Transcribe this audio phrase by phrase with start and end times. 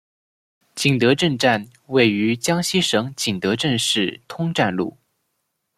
[0.73, 4.97] 景德镇站位于江西省景德镇市通站路。